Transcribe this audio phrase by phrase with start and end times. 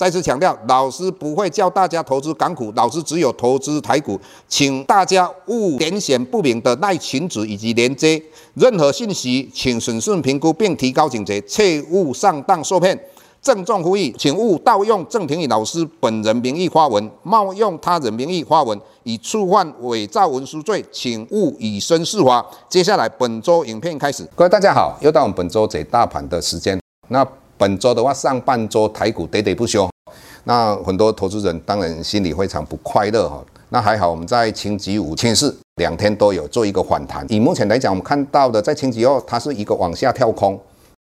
[0.00, 4.18] 再次强调，老师不会教大家投资港股，老师只有投资台股，
[4.48, 8.18] 请大家勿点选不明的赖群组以及连接，
[8.54, 12.98] 任何信息请审慎评估并提高警觉，切勿上当受骗。
[13.42, 22.42] 郑重呼吁，请勿盗用郑庭宇老师本人名义发文，冒用他人名义发文，以触犯伪造文书罪，请勿以身试法。
[22.70, 26.80] 接下来本周影片开始，各位大家好，又到我们本周解大盘的时间。
[27.08, 27.22] 那
[27.58, 29.89] 本周的话，上半周台股喋喋不休。
[30.44, 33.44] 那很多投资人当然心里非常不快乐哈。
[33.72, 37.24] 那还好，我们在星期五、星期四两天都有做一个反弹。
[37.28, 40.58] 以目前来讲，我们看到的在星期二它是一个往下跳空，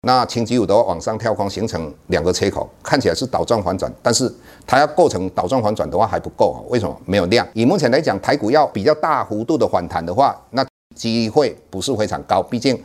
[0.02, 4.32] 那星期五的话往上跳空，形成两个切口，看起来是倒转反转，但是
[4.64, 6.62] 它要构成倒转反转的话还不够啊。
[6.68, 6.96] 为什么？
[7.04, 7.44] 没有量。
[7.54, 10.64] 以目前来讲，台股要比较大幅度的反弹的话，那
[10.94, 12.40] 机会不是非常高。
[12.40, 12.80] 毕竟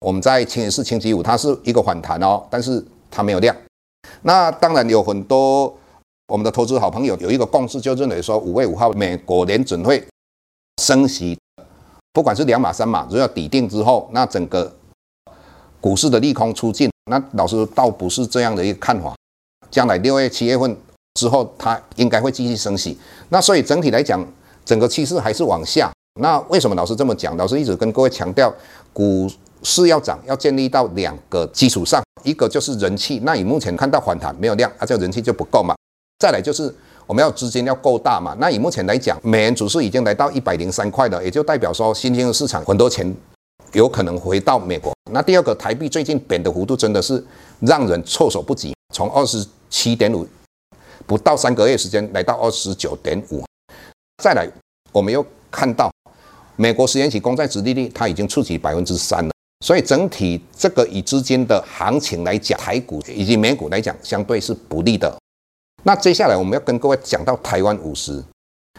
[0.00, 3.54] 我们在星期四、星期五它是一个反弹哦，但是它没有量。
[4.26, 5.72] 那当然有很多
[6.26, 10.04] 我们的投资好朋友有一个共识，就认为说五月五号美国联准会
[10.82, 11.38] 升息，
[12.12, 14.74] 不管是两码三码，只要底定之后，那整个
[15.80, 16.90] 股市的利空出尽。
[17.08, 19.14] 那老师倒不是这样的一个看法，
[19.70, 20.76] 将来六月、七月份
[21.14, 22.98] 之后，它应该会继续升息。
[23.28, 24.20] 那所以整体来讲，
[24.64, 25.88] 整个趋势还是往下。
[26.20, 27.36] 那为什么老师这么讲？
[27.36, 28.52] 老师一直跟各位强调，
[28.92, 29.30] 股
[29.62, 32.02] 市要涨，要建立到两个基础上。
[32.26, 35.74] 一个就是人气，那你目前看到反弹没有量，啊，这个人气就不够嘛。
[36.18, 36.74] 再来就是
[37.06, 38.36] 我们要资金要够大嘛。
[38.40, 43.14] 那以目前来讲，美元指数已经来到一百零三块了，也就代表说新兴的市场很多钱
[43.72, 44.92] 有可能回到美国。
[45.12, 47.24] 那第二个，台币最近贬的幅度真的是
[47.60, 50.26] 让人措手不及，从二十七点五
[51.06, 53.44] 不到三个月时间来到二十九点五。
[54.20, 54.50] 再来，
[54.90, 55.92] 我们又看到
[56.56, 59.30] 美国十年期公债殖利率它已经触及百分之三了。
[59.60, 65.14] 所以整体这个以资金的行情来讲，台股以及美股来讲，相对是不利的。
[65.82, 68.22] 那接下来我们要跟各位讲到台湾五十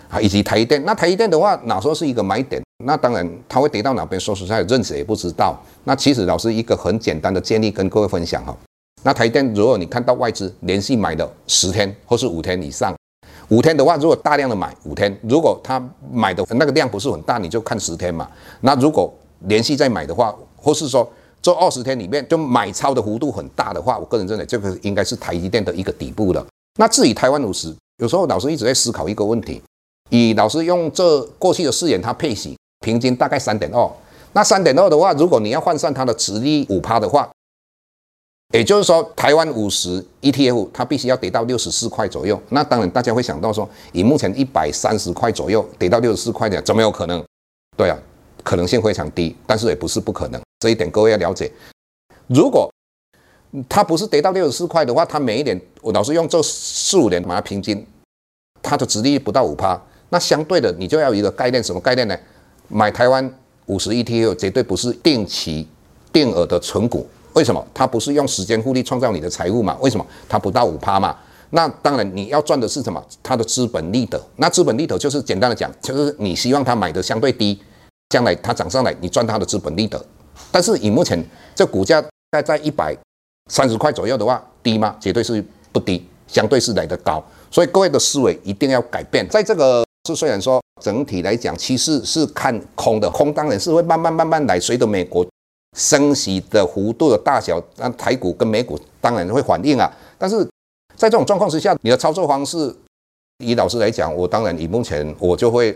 [0.10, 0.84] 啊，以及台电。
[0.86, 2.62] 那台电的话，哪时候是一个买点？
[2.84, 5.60] 那当然它会跌到哪边，说实在，认识也不知道。
[5.84, 8.56] 那其实老师一个很简单的建议跟各位分享哈。
[9.04, 12.96] 那台电，如果你看到外资连续买了十天或是五天以上，
[13.48, 18.30] 五天的话，如果大量的买五天，如果他买的那个量不是很大，你就看十天嘛。
[18.62, 19.12] 那如果
[19.48, 20.36] 连续再买的话，
[20.68, 21.10] 或是说，
[21.42, 26.46] 这二十天里面就买超的幅度很大的话，我个人认为这个应该是台积电的一个底部了。
[26.78, 29.62] 那至于台湾五十，有时候老师一直在思考一个问题，
[30.10, 33.90] 以老师用这过去的四年，它配息平均大概三点二。
[34.34, 37.30] 那三点二的话，如果你要换算它的殖利率五趴的话，
[38.54, 42.38] 也就是说台湾五十 ETF 它必须要跌到六十四块左右。
[42.50, 47.24] 那当然大家会想到说，以目前一百三十块左右跌到六十四块的，怎么有可能？
[47.78, 47.98] 对啊。
[48.44, 51.52] 可能性非常低，但是也不是不可能，这一点各位要了解。
[52.28, 52.72] 如果
[53.70, 57.86] 它不是跌到六十四块的话，它每一年我老是用这四五年把它平均，
[58.62, 59.80] 它的殖利率不到五趴，
[60.10, 62.18] 那相对的你就要有一个概念，什么概念呢？
[62.68, 63.34] 买台湾
[63.68, 65.68] 五十 ETF 绝对不是定期
[66.12, 67.66] 定额的存股，为什么？
[67.74, 69.78] 它不是用时间复利创造你的财富嘛？
[69.80, 70.06] 为什么？
[70.28, 71.16] 它不到五趴嘛？
[71.52, 73.02] 那当然你要赚的是什么？
[73.24, 74.22] 它的资本利得。
[74.36, 77.58] 那资本利得就是简单的讲，就是你希望它买的相对低。
[78.10, 80.04] 将来它涨上来，你赚它的资本利得。
[80.52, 81.24] 但是以目前
[81.56, 82.96] 这股价大概在一百
[83.52, 84.96] 三十块左右的话，低吗？
[85.00, 87.24] 绝对是不低，相对是来得高。
[87.50, 89.28] 所以各位的思维一定要改变。
[89.30, 95.26] 在这个是虽然说整体来讲趋势是看空的，空当然是会慢慢慢慢来，随着美国
[95.78, 99.92] 升息的幅度的大小，那台股跟美股当然会反应啊。
[100.18, 100.44] 但是
[100.96, 102.76] 在这种状况之下，你的操作方式，
[103.44, 105.76] 以老师来讲，我当然以目前我就会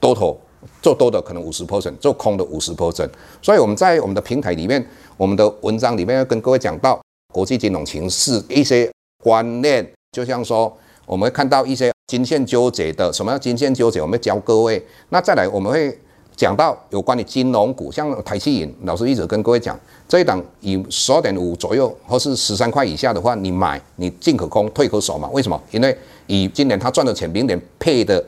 [0.00, 0.38] 多头。
[0.82, 3.08] 做多的可能五十 percent，做空的五十 percent，
[3.42, 4.84] 所以我们在我们的平台里面，
[5.16, 7.00] 我们的文章里面要跟各位讲到
[7.32, 8.90] 国际金融情势一些
[9.22, 10.74] 观念，就像说
[11.06, 14.00] 我们会看到一些均线纠结的，什么叫均线纠结？
[14.00, 14.84] 我们会教各位。
[15.08, 15.98] 那再来我们会
[16.36, 19.78] 讲到有关于金融股，像台企银，老师一直跟各位讲，
[20.08, 25.28] 这一档以十二点五左右或是十三块以下的话，你买你进可攻，退可守嘛。
[25.30, 25.60] 为什么？
[25.70, 25.96] 因为
[26.26, 28.24] 以今年他赚的钱，明年配的。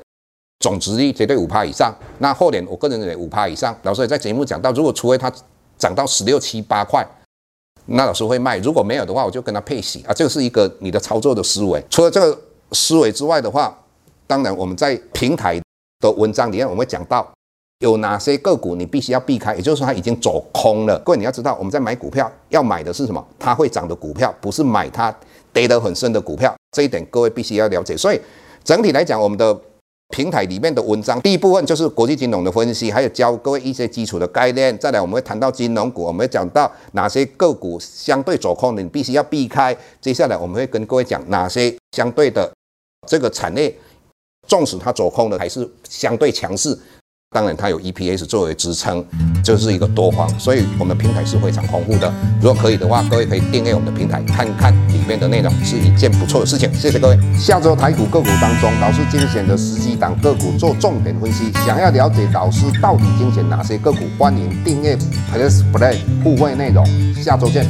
[0.60, 3.76] 总值率绝对五趴以上，那后年我个人认为五趴以上。
[3.82, 5.30] 老师也在节目讲到，如果除非它
[5.78, 7.06] 涨到十六七八块，
[7.86, 10.12] 那老师会卖；如果没有的话，我就跟他配息啊。
[10.12, 11.82] 这个是一个你的操作的思维。
[11.90, 12.38] 除了这个
[12.72, 13.78] 思维之外的话，
[14.26, 15.60] 当然我们在平台
[16.00, 17.30] 的文章里面我们会讲到
[17.80, 20.98] 有哪些个股你必须要避开，也就是说它已经走空了。
[21.00, 23.24] 各位你要知道，我们在买股票要买的是什么？
[23.38, 25.14] 它会涨的股票，不是买它
[25.52, 26.52] 跌得很深的股票。
[26.72, 27.96] 这一点各位必须要了解。
[27.96, 28.20] 所以
[28.64, 29.56] 整体来讲，我们的
[30.16, 34.76] 平台里面的文章，第一部分就是国际金融的分析，还有教各位一些基础的概念。
[34.78, 39.76] 再来，我们会谈到金融股，我们会讲到哪些个股相对走空的，你必须要避开。
[40.00, 42.50] 接下来我们会跟各位讲哪些相对的
[43.06, 43.76] 这个产业，
[44.48, 46.74] 纵使它走空了，还是相对强势。
[47.32, 49.04] 当然，它有 EPS 作为支撑，
[49.44, 52.10] 就是一个多方，所以我们的平台是非常丰富的。
[52.40, 56.72] 如果可以的话，各位可以订阅我们的平台，看看里面的内容，是一件不错的事情。
[56.72, 57.18] 谢谢各位。
[57.36, 61.52] 下周台股个股当中，老师精选的十几档个股做重点分析。
[61.66, 64.96] 想要了解老师到底精选哪些个股，欢迎订阅
[65.30, 66.86] Plus Play 互惠内容。
[67.14, 67.66] 下周见。